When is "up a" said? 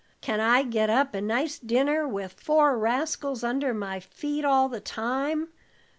0.89-1.21